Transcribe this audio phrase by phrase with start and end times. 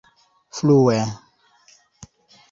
[0.55, 0.99] flue